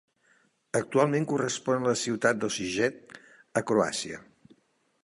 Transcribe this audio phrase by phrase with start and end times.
[0.79, 3.15] Actualment correspon a la ciutat d'Osijek,
[3.63, 4.25] a Croàcia.